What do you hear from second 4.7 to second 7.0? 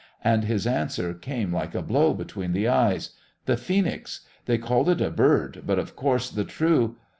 it a bird, but, of course, the true